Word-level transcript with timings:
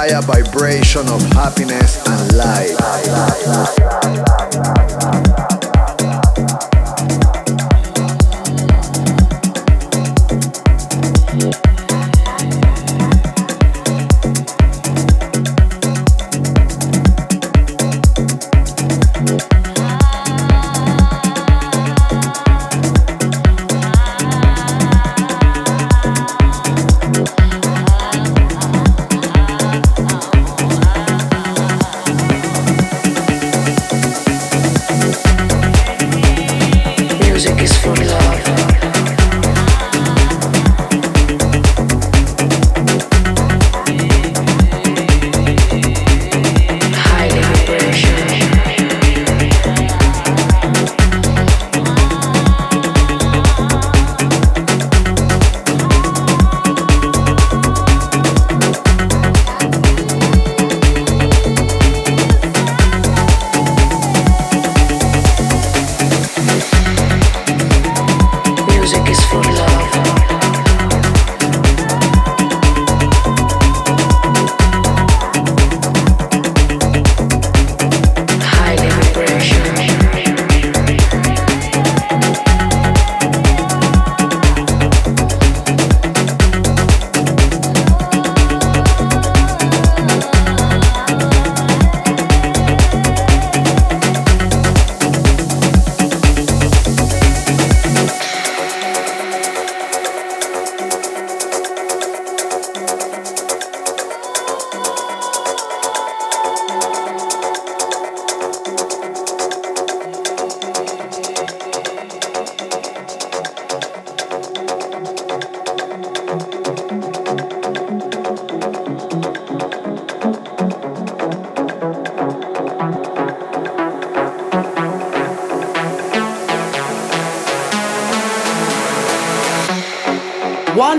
higher 0.00 0.22
vibration 0.22 1.06
of 1.10 1.20
happiness 1.34 1.98
and 2.08 2.34
light. 2.34 4.39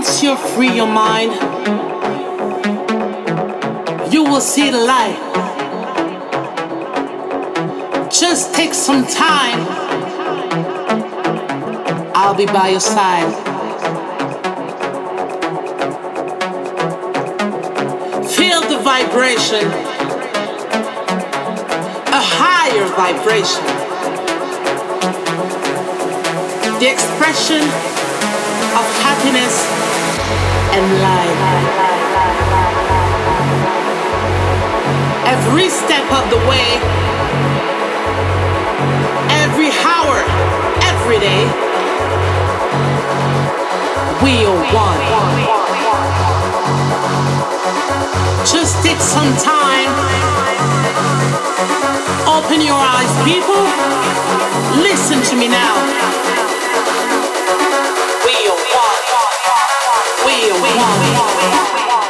Once 0.04 0.20
you 0.20 0.36
free 0.36 0.74
your 0.74 0.88
mind, 0.88 1.30
you 4.12 4.24
will 4.24 4.40
see 4.40 4.68
the 4.68 4.76
light. 4.76 5.16
Just 8.10 8.52
take 8.52 8.74
some 8.74 9.06
time. 9.06 9.60
I'll 12.16 12.34
be 12.34 12.46
by 12.46 12.70
your 12.70 12.80
side. 12.80 13.32
Feel 18.26 18.60
the 18.62 18.80
vibration, 18.82 19.66
a 22.10 22.22
higher 22.42 22.86
vibration. 22.98 23.64
The 26.80 26.90
expression 26.90 28.01
of 28.72 28.86
happiness 29.04 29.54
and 30.72 30.84
life. 31.04 31.40
Every 35.28 35.68
step 35.68 36.06
of 36.10 36.24
the 36.32 36.40
way, 36.48 36.80
every 39.44 39.70
hour, 39.84 40.24
every 40.88 41.18
day, 41.20 41.44
we 44.24 44.46
are 44.48 44.62
one. 44.72 45.02
Just 48.46 48.82
take 48.82 49.00
some 49.00 49.36
time, 49.36 49.92
open 52.26 52.60
your 52.62 52.80
eyes, 52.80 53.12
people. 53.28 53.62
Listen 54.82 55.20
to 55.28 55.36
me 55.36 55.48
now. 55.48 56.21
We 60.52 60.58
are 60.58 60.64
one. 60.68 61.36
We 61.38 61.54
are 61.56 61.88
one. 61.88 62.01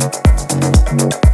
no, 0.00 0.10
no, 0.96 1.29